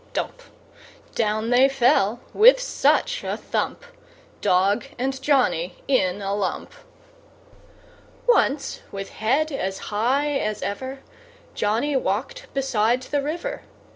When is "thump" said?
3.37-3.85